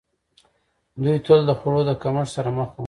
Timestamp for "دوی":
1.03-1.17